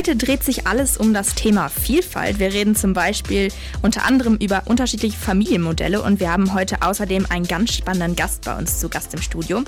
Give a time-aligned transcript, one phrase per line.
[0.00, 2.38] Heute dreht sich alles um das Thema Vielfalt.
[2.38, 3.52] Wir reden zum Beispiel
[3.82, 8.56] unter anderem über unterschiedliche Familienmodelle und wir haben heute außerdem einen ganz spannenden Gast bei
[8.56, 9.62] uns zu Gast im Studio.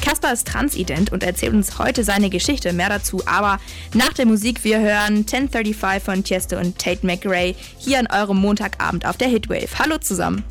[0.00, 2.72] Kaspar ist transident und erzählt uns heute seine Geschichte.
[2.72, 3.58] Mehr dazu aber
[3.92, 4.62] nach der Musik.
[4.62, 9.80] Wir hören 1035 von Tiesto und Tate McRae hier an eurem Montagabend auf der Hitwave.
[9.80, 10.44] Hallo zusammen.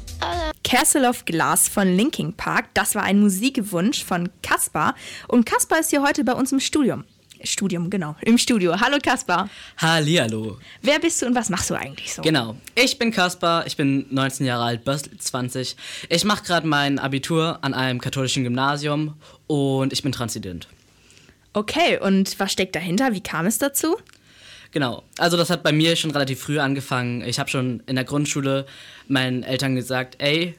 [0.66, 4.93] Castle of Glass von Linking Park, das war ein Musikwunsch von Kaspar
[5.29, 7.05] und Kaspar ist hier heute bei uns im Studium.
[7.43, 8.79] Studium, genau, im Studio.
[8.79, 9.49] Hallo Kaspar.
[9.77, 10.59] Hallihallo.
[10.81, 12.21] Wer bist du und was machst du eigentlich so?
[12.21, 15.75] Genau, ich bin Kaspar, ich bin 19 Jahre alt, bald 20.
[16.09, 19.15] Ich mache gerade mein Abitur an einem katholischen Gymnasium
[19.47, 20.68] und ich bin Transident.
[21.54, 23.13] Okay, und was steckt dahinter?
[23.13, 23.97] Wie kam es dazu?
[24.71, 27.21] Genau, also das hat bei mir schon relativ früh angefangen.
[27.21, 28.65] Ich habe schon in der Grundschule
[29.07, 30.55] meinen Eltern gesagt, ey,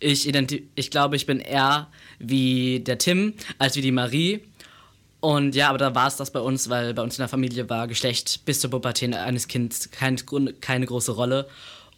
[0.00, 0.28] ich,
[0.74, 4.40] ich glaube, ich bin eher wie der Tim als wie die Marie.
[5.24, 7.70] Und ja, aber da war es das bei uns, weil bei uns in der Familie
[7.70, 10.18] war Geschlecht bis zur Pubertät eines Kindes keine,
[10.60, 11.48] keine große Rolle.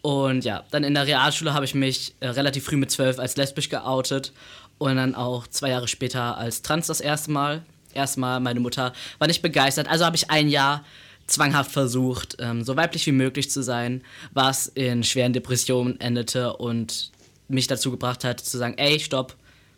[0.01, 3.37] Und ja, dann in der Realschule habe ich mich äh, relativ früh mit zwölf als
[3.37, 4.33] lesbisch geoutet
[4.79, 7.65] und dann auch zwei Jahre später als trans das erste Mal.
[7.95, 10.85] Erstmal, meine Mutter war nicht begeistert, also habe ich ein Jahr
[11.27, 17.11] zwanghaft versucht, ähm, so weiblich wie möglich zu sein, was in schweren Depressionen endete und
[17.49, 19.35] mich dazu gebracht hat zu sagen, ey, stopp,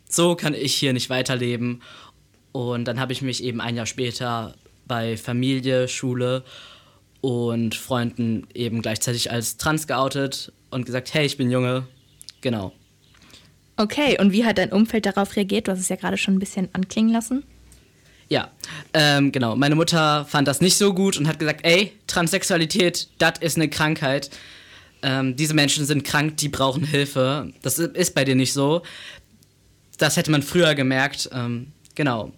[0.06, 1.80] so kann ich hier nicht weiterleben
[2.52, 4.54] und dann habe ich mich eben ein Jahr später
[4.86, 6.44] bei Familie, Schule
[7.20, 11.86] und Freunden eben gleichzeitig als trans geoutet und gesagt, hey, ich bin Junge.
[12.40, 12.72] Genau.
[13.76, 15.68] Okay, und wie hat dein Umfeld darauf reagiert?
[15.68, 17.44] Du hast es ja gerade schon ein bisschen anklingen lassen.
[18.28, 18.50] Ja,
[18.92, 19.56] ähm, genau.
[19.56, 23.70] Meine Mutter fand das nicht so gut und hat gesagt, ey, Transsexualität, das ist eine
[23.70, 24.30] Krankheit.
[25.02, 27.52] Ähm, diese Menschen sind krank, die brauchen Hilfe.
[27.62, 28.82] Das ist bei dir nicht so.
[29.96, 31.30] Das hätte man früher gemerkt.
[31.32, 32.32] Ähm, genau.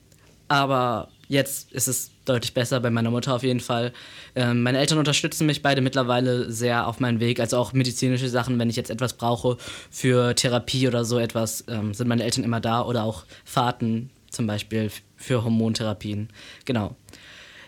[0.49, 3.93] Aber jetzt ist es deutlich besser, bei meiner Mutter auf jeden Fall.
[4.35, 8.59] Ähm, meine Eltern unterstützen mich beide mittlerweile sehr auf meinem Weg, also auch medizinische Sachen,
[8.59, 9.57] wenn ich jetzt etwas brauche
[9.91, 14.49] für Therapie oder so etwas, ähm, sind meine Eltern immer da oder auch Fahrten zum
[14.49, 16.31] Beispiel für Hormontherapien.
[16.65, 16.97] Genau.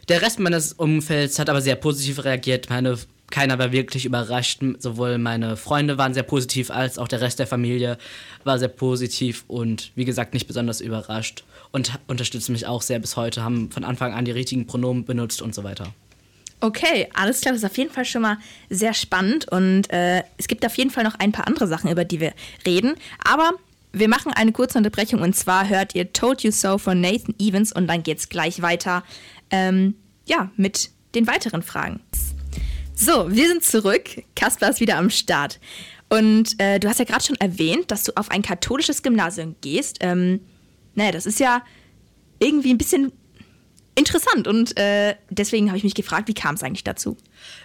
[0.08, 2.68] Der Rest meines Umfelds hat aber sehr positiv reagiert.
[2.68, 2.98] Meine
[3.32, 4.62] keiner war wirklich überrascht.
[4.78, 7.98] Sowohl meine Freunde waren sehr positiv, als auch der Rest der Familie
[8.44, 13.16] war sehr positiv und wie gesagt nicht besonders überrascht und unterstützen mich auch sehr bis
[13.16, 15.92] heute, haben von Anfang an die richtigen Pronomen benutzt und so weiter.
[16.60, 18.36] Okay, alles klar, das ist auf jeden Fall schon mal
[18.70, 22.04] sehr spannend und äh, es gibt auf jeden Fall noch ein paar andere Sachen, über
[22.04, 22.94] die wir reden.
[23.24, 23.50] Aber
[23.92, 27.72] wir machen eine kurze Unterbrechung und zwar hört ihr Told You So von Nathan Evans
[27.72, 29.02] und dann geht es gleich weiter
[29.50, 29.94] ähm,
[30.24, 32.00] ja, mit den weiteren Fragen.
[32.94, 34.22] So, wir sind zurück.
[34.36, 35.58] Kaspar ist wieder am Start.
[36.08, 39.98] Und äh, du hast ja gerade schon erwähnt, dass du auf ein katholisches Gymnasium gehst.
[40.00, 40.40] Ähm,
[40.94, 41.62] naja, das ist ja
[42.38, 43.12] irgendwie ein bisschen
[43.94, 47.16] interessant und äh, deswegen habe ich mich gefragt, wie kam es eigentlich dazu?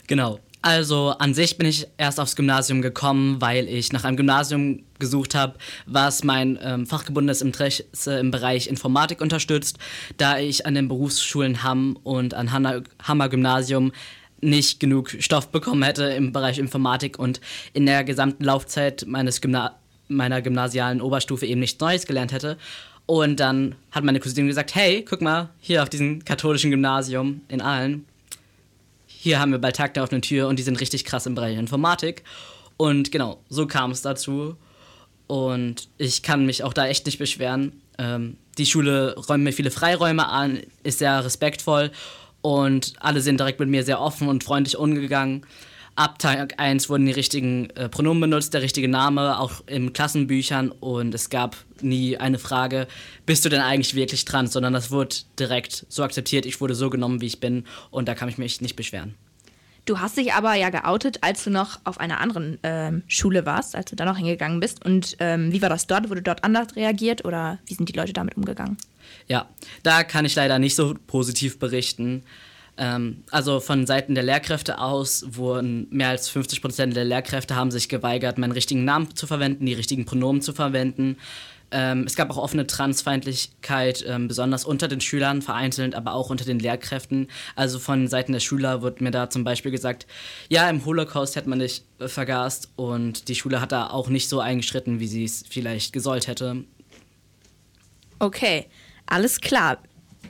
[0.07, 0.39] Genau.
[0.61, 5.35] Also an sich bin ich erst aufs Gymnasium gekommen, weil ich nach einem Gymnasium gesucht
[5.35, 9.77] habe, was mein ähm, fachgebundenes Interesse im Bereich Informatik unterstützt,
[10.17, 13.91] da ich an den Berufsschulen Hamm und an Hammer Gymnasium
[14.41, 17.41] nicht genug Stoff bekommen hätte im Bereich Informatik und
[17.73, 19.75] in der gesamten Laufzeit meines Gymna
[20.09, 22.57] meiner gymnasialen Oberstufe eben nichts Neues gelernt hätte.
[23.05, 27.61] Und dann hat meine Cousine gesagt, hey, guck mal, hier auf diesem katholischen Gymnasium in
[27.61, 28.05] Aalen,
[29.05, 31.57] hier haben wir bald Tag der offenen Tür und die sind richtig krass im Bereich
[31.57, 32.23] Informatik.
[32.77, 34.55] Und genau, so kam es dazu.
[35.25, 37.81] Und ich kann mich auch da echt nicht beschweren.
[37.97, 41.91] Ähm, die Schule räumt mir viele Freiräume an, ist sehr respektvoll
[42.41, 45.45] und alle sind direkt mit mir sehr offen und freundlich umgegangen.
[45.97, 50.69] Ab Tag 1 wurden die richtigen äh, Pronomen benutzt, der richtige Name, auch in Klassenbüchern.
[50.69, 52.87] Und es gab nie eine Frage,
[53.25, 54.53] bist du denn eigentlich wirklich trans?
[54.53, 57.65] Sondern das wurde direkt so akzeptiert, ich wurde so genommen, wie ich bin.
[57.89, 59.15] Und da kann ich mich nicht beschweren.
[59.87, 63.73] Du hast dich aber ja geoutet, als du noch auf einer anderen ähm, Schule warst,
[63.73, 64.83] als du da noch hingegangen bist.
[64.83, 66.09] Und ähm, wie war das dort?
[66.09, 68.77] Wurde dort anders reagiert oder wie sind die Leute damit umgegangen?
[69.27, 69.47] Ja,
[69.83, 72.23] da kann ich leider nicht so positiv berichten.
[72.75, 77.71] Ähm, also von Seiten der Lehrkräfte aus wurden mehr als 50 Prozent der Lehrkräfte haben
[77.71, 81.15] sich geweigert, meinen richtigen Namen zu verwenden, die richtigen Pronomen zu verwenden.
[81.71, 86.45] Ähm, es gab auch offene Transfeindlichkeit, ähm, besonders unter den Schülern vereinzelt, aber auch unter
[86.45, 87.27] den Lehrkräften.
[87.55, 90.07] Also von Seiten der Schüler wurde mir da zum Beispiel gesagt,
[90.49, 94.29] ja, im Holocaust hätte man dich äh, vergast und die Schule hat da auch nicht
[94.29, 96.63] so eingeschritten, wie sie es vielleicht gesollt hätte.
[98.19, 98.67] Okay,
[99.05, 99.79] alles klar.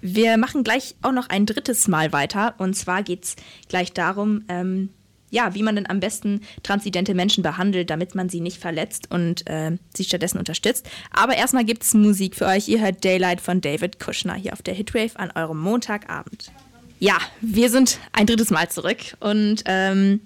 [0.01, 2.55] Wir machen gleich auch noch ein drittes Mal weiter.
[2.57, 3.35] Und zwar geht es
[3.67, 4.89] gleich darum, ähm,
[5.29, 9.47] ja, wie man denn am besten transidente Menschen behandelt, damit man sie nicht verletzt und
[9.47, 10.89] äh, sie stattdessen unterstützt.
[11.11, 12.67] Aber erstmal gibt es Musik für euch.
[12.67, 16.51] Ihr hört Daylight von David Kushner hier auf der Hitwave an eurem Montagabend.
[16.99, 20.21] Ja, wir sind ein drittes Mal zurück und ähm,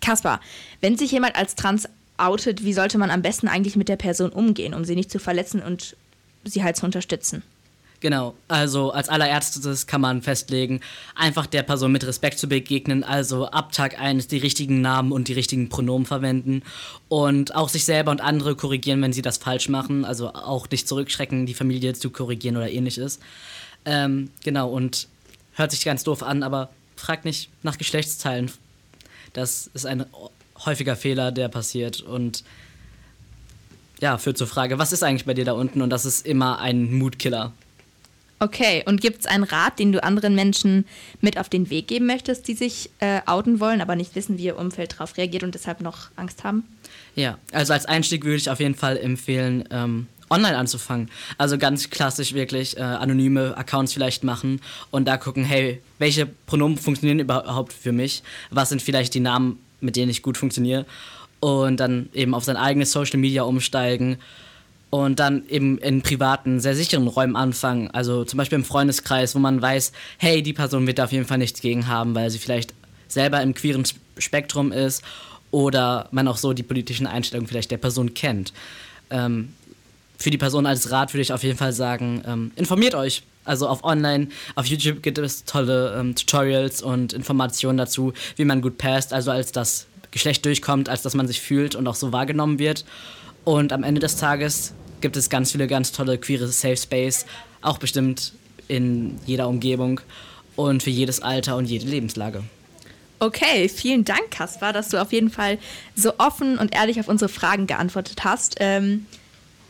[0.00, 0.40] Kaspar,
[0.80, 4.30] wenn sich jemand als trans outet, wie sollte man am besten eigentlich mit der Person
[4.30, 5.96] umgehen, um sie nicht zu verletzen und
[6.44, 7.42] sie halt zu unterstützen?
[8.02, 10.80] Genau, also als allererstes kann man festlegen,
[11.14, 15.28] einfach der Person mit Respekt zu begegnen, also ab Tag 1 die richtigen Namen und
[15.28, 16.64] die richtigen Pronomen verwenden
[17.08, 20.88] und auch sich selber und andere korrigieren, wenn sie das falsch machen, also auch nicht
[20.88, 23.20] zurückschrecken, die Familie zu korrigieren oder ähnliches.
[23.84, 25.06] Ähm, genau, und
[25.52, 28.50] hört sich ganz doof an, aber fragt nicht nach Geschlechtsteilen.
[29.32, 30.06] Das ist ein
[30.64, 32.42] häufiger Fehler, der passiert und
[34.00, 35.82] ja, führt zur Frage, was ist eigentlich bei dir da unten?
[35.82, 37.52] Und das ist immer ein Mutkiller.
[38.42, 40.84] Okay, und gibt es einen Rat, den du anderen Menschen
[41.20, 44.46] mit auf den Weg geben möchtest, die sich äh, outen wollen, aber nicht wissen, wie
[44.46, 46.64] ihr Umfeld darauf reagiert und deshalb noch Angst haben?
[47.14, 51.08] Ja, also als Einstieg würde ich auf jeden Fall empfehlen, ähm, online anzufangen.
[51.38, 54.60] Also ganz klassisch wirklich äh, anonyme Accounts vielleicht machen
[54.90, 58.24] und da gucken, hey, welche Pronomen funktionieren überhaupt für mich?
[58.50, 60.84] Was sind vielleicht die Namen, mit denen ich gut funktioniere?
[61.38, 64.18] Und dann eben auf sein eigenes Social Media umsteigen
[64.92, 67.90] und dann eben in privaten, sehr sicheren Räumen anfangen.
[67.92, 71.24] Also zum Beispiel im Freundeskreis, wo man weiß, hey, die Person wird da auf jeden
[71.24, 72.74] Fall nichts gegen haben, weil sie vielleicht
[73.08, 73.84] selber im queeren
[74.18, 75.02] Spektrum ist
[75.50, 78.52] oder man auch so die politischen Einstellungen vielleicht der Person kennt.
[79.08, 79.54] Ähm,
[80.18, 83.22] für die Person als Rat würde ich auf jeden Fall sagen, ähm, informiert euch.
[83.46, 88.60] Also auf Online, auf YouTube gibt es tolle ähm, Tutorials und Informationen dazu, wie man
[88.60, 92.12] gut passt, also als das Geschlecht durchkommt, als dass man sich fühlt und auch so
[92.12, 92.84] wahrgenommen wird.
[93.44, 97.26] Und am Ende des Tages gibt es ganz viele ganz tolle queere Safe Space,
[97.60, 98.32] auch bestimmt
[98.68, 100.00] in jeder Umgebung
[100.56, 102.42] und für jedes Alter und jede Lebenslage.
[103.18, 105.58] Okay, vielen Dank, Kaspar, dass du auf jeden Fall
[105.94, 108.56] so offen und ehrlich auf unsere Fragen geantwortet hast.
[108.58, 109.06] Ähm,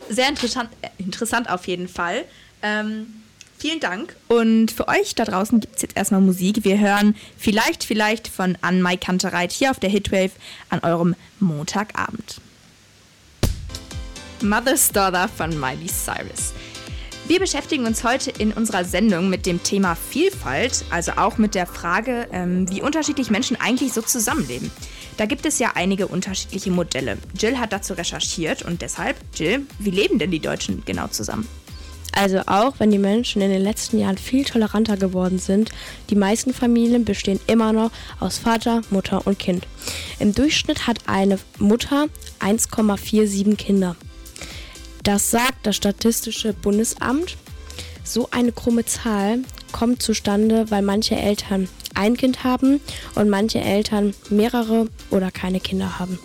[0.09, 2.25] sehr interessant, interessant auf jeden Fall.
[2.63, 3.07] Ähm,
[3.59, 4.15] vielen Dank.
[4.27, 6.63] Und für euch da draußen gibt es jetzt erstmal Musik.
[6.63, 10.31] Wir hören vielleicht, vielleicht von Ann Mai Kantereit hier auf der Hitwave
[10.69, 12.41] an eurem Montagabend.
[14.43, 16.53] Mother's Daughter von Miley Cyrus.
[17.27, 21.65] Wir beschäftigen uns heute in unserer Sendung mit dem Thema Vielfalt, also auch mit der
[21.65, 24.69] Frage, ähm, wie unterschiedlich Menschen eigentlich so zusammenleben.
[25.15, 27.17] Da gibt es ja einige unterschiedliche Modelle.
[27.39, 31.47] Jill hat dazu recherchiert und deshalb, Jill, wie leben denn die Deutschen genau zusammen?
[32.15, 35.71] Also auch wenn die Menschen in den letzten Jahren viel toleranter geworden sind,
[36.09, 39.65] die meisten Familien bestehen immer noch aus Vater, Mutter und Kind.
[40.19, 42.07] Im Durchschnitt hat eine Mutter
[42.39, 43.95] 1,47 Kinder.
[45.03, 47.35] Das sagt das Statistische Bundesamt.
[48.05, 49.39] So eine krumme Zahl
[49.73, 52.79] kommt zustande, weil manche Eltern ein Kind haben
[53.15, 56.19] und manche Eltern mehrere oder keine Kinder haben.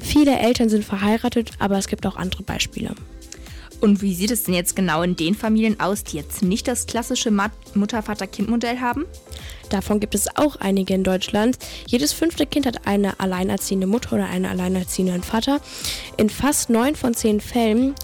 [0.00, 2.94] Viele Eltern sind verheiratet, aber es gibt auch andere Beispiele.
[3.80, 6.86] Und wie sieht es denn jetzt genau in den Familien aus, die jetzt nicht das
[6.86, 9.06] klassische Mutter-Vater-Kind-Modell haben?
[9.70, 11.56] Davon gibt es auch einige in Deutschland.
[11.86, 15.60] Jedes fünfte Kind hat eine alleinerziehende Mutter oder einen alleinerziehenden Vater.
[16.16, 17.94] In fast neun von zehn Fällen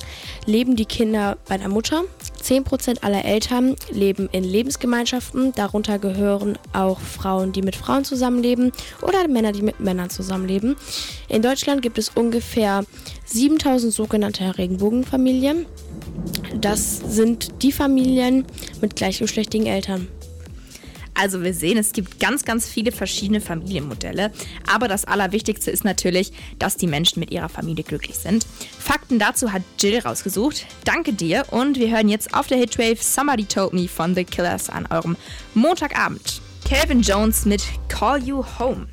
[0.47, 2.05] leben die Kinder bei der Mutter.
[2.43, 5.53] 10% aller Eltern leben in Lebensgemeinschaften.
[5.53, 8.71] Darunter gehören auch Frauen, die mit Frauen zusammenleben
[9.03, 10.77] oder Männer, die mit Männern zusammenleben.
[11.29, 12.85] In Deutschland gibt es ungefähr
[13.27, 15.67] 7000 sogenannte Regenbogenfamilien.
[16.61, 18.47] Das sind die Familien
[18.81, 20.09] mit gleichgeschlechtigen Eltern.
[21.19, 24.33] Also wir sehen, es gibt ganz, ganz viele verschiedene Familienmodelle.
[24.73, 28.47] Aber das Allerwichtigste ist natürlich, dass die Menschen mit ihrer Familie glücklich sind.
[28.79, 30.67] Fakten dazu hat Jill rausgesucht.
[30.85, 34.69] Danke dir und wir hören jetzt auf der Hitwave Somebody Told Me von The Killers
[34.69, 35.17] an eurem
[35.55, 36.41] Montagabend.
[36.69, 38.89] Calvin Jones mit Call You Home.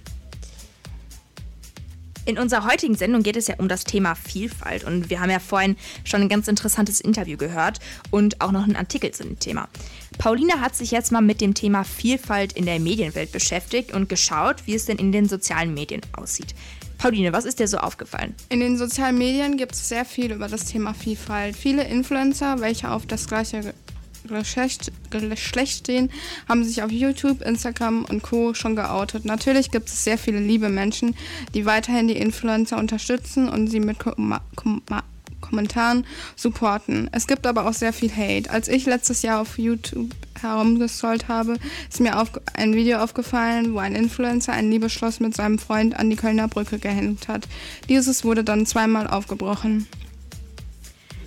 [2.26, 5.40] In unserer heutigen Sendung geht es ja um das Thema Vielfalt und wir haben ja
[5.40, 5.76] vorhin
[6.06, 7.80] schon ein ganz interessantes Interview gehört
[8.12, 9.68] und auch noch einen Artikel zu dem Thema.
[10.20, 14.66] Paulina hat sich jetzt mal mit dem Thema Vielfalt in der Medienwelt beschäftigt und geschaut,
[14.66, 16.56] wie es denn in den sozialen Medien aussieht.
[16.98, 18.34] Pauline, was ist dir so aufgefallen?
[18.48, 21.58] In den sozialen Medien gibt es sehr viel über das Thema Vielfalt.
[21.58, 23.74] Viele Influencer, welche auf das gleiche
[24.28, 26.12] Geschlecht, Geschlecht stehen,
[26.48, 28.54] haben sich auf YouTube, Instagram und Co.
[28.54, 29.26] schon geoutet.
[29.26, 31.16] Natürlich gibt es sehr viele liebe Menschen,
[31.54, 34.82] die weiterhin die Influencer unterstützen und sie mit Kom Kom
[35.42, 37.10] Kommentaren supporten.
[37.12, 38.50] Es gibt aber auch sehr viel Hate.
[38.50, 40.10] Als ich letztes Jahr auf YouTube
[40.42, 41.58] herumgescrollt habe,
[41.90, 42.16] ist mir
[42.54, 46.80] ein Video aufgefallen, wo ein Influencer ein Liebesschloss mit seinem Freund an die Kölner Brücke
[46.80, 47.48] gehängt hat.
[47.90, 49.88] Dieses wurde dann zweimal aufgebrochen.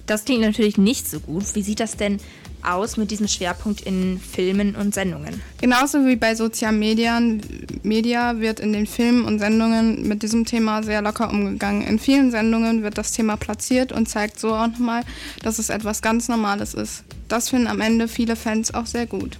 [0.06, 1.54] Das klingt natürlich nicht so gut.
[1.54, 2.18] Wie sieht das denn
[2.62, 5.40] aus mit diesem Schwerpunkt in Filmen und Sendungen?
[5.60, 7.42] Genauso wie bei sozialen Medien,
[7.82, 11.82] Media wird in den Filmen und Sendungen mit diesem Thema sehr locker umgegangen.
[11.82, 15.02] In vielen Sendungen wird das Thema platziert und zeigt so auch nochmal,
[15.42, 17.04] dass es etwas ganz Normales ist.
[17.28, 19.38] Das finden am Ende viele Fans auch sehr gut.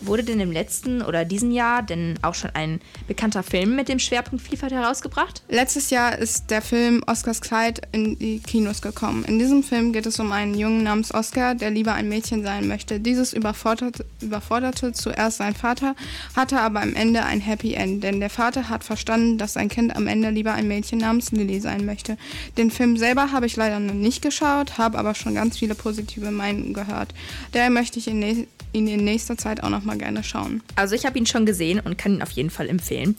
[0.00, 3.98] Wurde denn im letzten oder diesem Jahr denn auch schon ein bekannter Film mit dem
[3.98, 5.42] Schwerpunkt Vielfalt herausgebracht?
[5.48, 9.24] Letztes Jahr ist der Film Oscars Kleid in die Kinos gekommen.
[9.24, 12.68] In diesem Film geht es um einen Jungen namens Oscar, der lieber ein Mädchen sein
[12.68, 13.00] möchte.
[13.00, 15.94] Dieses überforderte, überforderte zuerst seinen Vater,
[16.36, 19.96] hatte aber am Ende ein Happy End, denn der Vater hat verstanden, dass sein Kind
[19.96, 22.16] am Ende lieber ein Mädchen namens Lily sein möchte.
[22.58, 26.30] Den Film selber habe ich leider noch nicht geschaut, habe aber schon ganz viele positive
[26.30, 27.14] Meinungen gehört.
[27.52, 30.62] Daher möchte ich ihn, in nächster Zeit auch nochmal gerne schauen.
[30.76, 33.16] Also ich habe ihn schon gesehen und kann ihn auf jeden Fall empfehlen.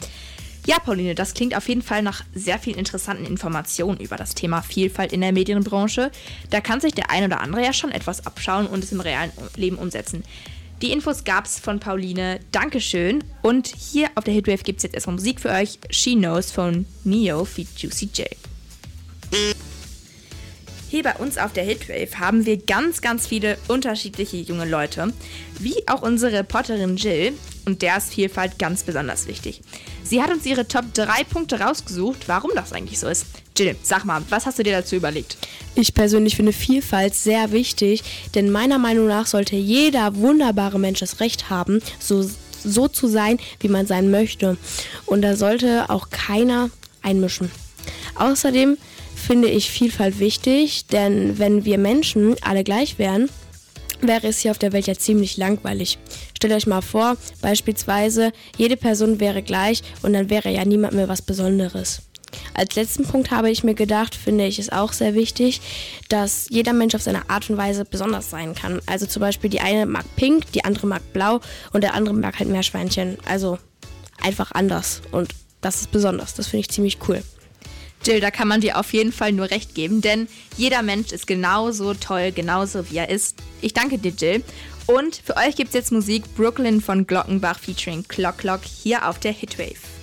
[0.65, 4.63] Ja, Pauline, das klingt auf jeden Fall nach sehr vielen interessanten Informationen über das Thema
[4.63, 6.11] Vielfalt in der Medienbranche.
[6.49, 9.31] Da kann sich der ein oder andere ja schon etwas abschauen und es im realen
[9.55, 10.23] Leben umsetzen.
[10.81, 12.39] Die Infos gab es von Pauline.
[12.51, 13.23] Dankeschön.
[13.43, 15.79] Und hier auf der Hitwave gibt es jetzt erstmal Musik für euch.
[15.91, 18.27] She Knows von Neo feat Juicy J.
[20.95, 25.11] Hier bei uns auf der Hitwave haben wir ganz, ganz viele unterschiedliche junge Leute,
[25.59, 27.33] wie auch unsere Reporterin Jill,
[27.65, 29.59] und der ist Vielfalt ganz besonders wichtig.
[30.05, 33.25] Sie hat uns ihre Top 3 Punkte rausgesucht, warum das eigentlich so ist.
[33.57, 35.37] Jill, sag mal, was hast du dir dazu überlegt?
[35.75, 38.01] Ich persönlich finde Vielfalt sehr wichtig,
[38.33, 42.25] denn meiner Meinung nach sollte jeder wunderbare Mensch das Recht haben, so,
[42.63, 44.55] so zu sein, wie man sein möchte.
[45.05, 46.69] Und da sollte auch keiner
[47.01, 47.51] einmischen.
[48.15, 48.77] Außerdem
[49.15, 53.29] finde ich Vielfalt wichtig, denn wenn wir Menschen alle gleich wären,
[54.01, 55.97] wäre es hier auf der Welt ja ziemlich langweilig.
[56.35, 61.07] Stellt euch mal vor, beispielsweise, jede Person wäre gleich und dann wäre ja niemand mehr
[61.07, 62.01] was Besonderes.
[62.53, 65.61] Als letzten Punkt habe ich mir gedacht, finde ich es auch sehr wichtig,
[66.09, 68.81] dass jeder Mensch auf seine Art und Weise besonders sein kann.
[68.85, 71.39] Also zum Beispiel die eine mag pink, die andere mag blau
[71.71, 73.17] und der andere mag halt Meerschweinchen.
[73.25, 73.57] Also
[74.21, 76.33] einfach anders und das ist besonders.
[76.33, 77.23] Das finde ich ziemlich cool.
[78.05, 81.25] Jill, da kann man dir auf jeden Fall nur recht geben, denn jeder Mensch ist
[81.25, 83.37] genauso toll, genauso wie er ist.
[83.61, 84.43] Ich danke dir, Jill.
[84.85, 89.19] Und für euch gibt es jetzt Musik Brooklyn von Glockenbach featuring Clock Clock hier auf
[89.19, 89.94] der Hitwave.